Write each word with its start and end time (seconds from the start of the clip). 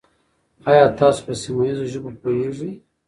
آیا 0.69 0.85
تاسو 0.99 1.19
په 1.25 1.33
سیمه 1.41 1.63
ییزو 1.67 1.85
ژبو 1.91 2.09
پوهېږئ؟ 2.21 2.71